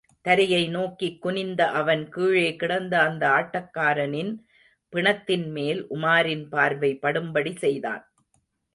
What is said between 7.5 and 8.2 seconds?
செய்தான்.